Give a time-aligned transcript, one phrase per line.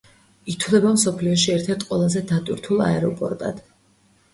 [0.53, 3.67] ითვლება მსოფლიოში ერთ-ერთ ყველაზე დატვირთულ აეროპორტად.